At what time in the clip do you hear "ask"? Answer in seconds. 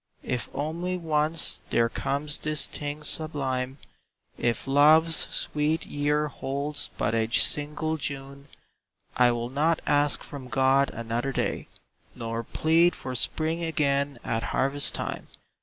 9.85-10.23